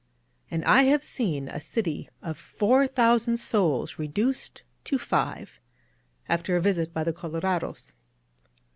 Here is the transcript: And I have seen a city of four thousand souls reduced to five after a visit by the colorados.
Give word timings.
And 0.49 0.65
I 0.65 0.85
have 0.85 1.03
seen 1.03 1.47
a 1.47 1.59
city 1.59 2.09
of 2.23 2.35
four 2.35 2.87
thousand 2.87 3.37
souls 3.37 3.99
reduced 3.99 4.63
to 4.85 4.97
five 4.97 5.59
after 6.27 6.55
a 6.55 6.59
visit 6.61 6.91
by 6.91 7.03
the 7.03 7.13
colorados. 7.13 7.93